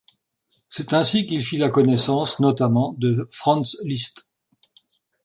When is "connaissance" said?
1.69-2.39